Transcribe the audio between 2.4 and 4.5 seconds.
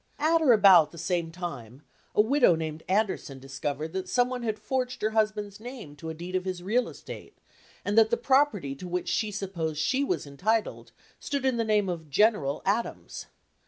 named Anderson discovered that some one